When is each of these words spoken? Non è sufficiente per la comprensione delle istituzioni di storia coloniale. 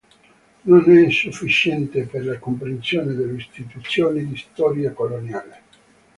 Non 0.63 0.89
è 0.97 1.11
sufficiente 1.11 2.07
per 2.07 2.25
la 2.25 2.39
comprensione 2.39 3.13
delle 3.13 3.37
istituzioni 3.37 4.25
di 4.27 4.35
storia 4.35 4.93
coloniale. 4.93 5.61